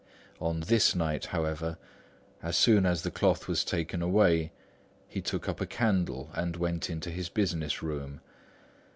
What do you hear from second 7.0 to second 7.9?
his business